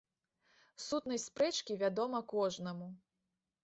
[0.85, 2.95] Сутнасць спрэчкі вядома кожнаму.